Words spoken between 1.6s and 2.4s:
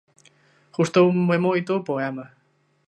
o poema.